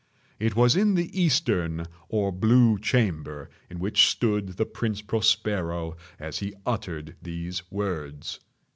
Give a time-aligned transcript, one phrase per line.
[0.39, 6.39] It was in the eastern or blue chamber in which stood the Prince Prospero as
[6.39, 8.39] he uttered these words.